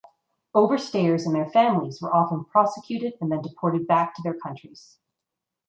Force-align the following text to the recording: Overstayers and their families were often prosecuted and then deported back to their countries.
Overstayers 0.55 1.27
and 1.27 1.35
their 1.35 1.47
families 1.51 2.01
were 2.01 2.11
often 2.11 2.43
prosecuted 2.45 3.13
and 3.21 3.31
then 3.31 3.43
deported 3.43 3.85
back 3.85 4.15
to 4.15 4.23
their 4.23 4.33
countries. 4.33 4.97